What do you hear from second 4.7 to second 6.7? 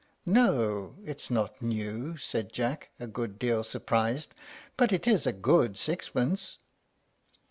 "but it is a good sixpence."